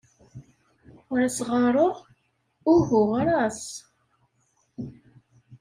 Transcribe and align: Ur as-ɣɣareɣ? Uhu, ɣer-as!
Ur 1.11 1.19
as-ɣɣareɣ? 1.27 1.95
Uhu, 2.73 3.01
ɣer-as! 3.11 3.63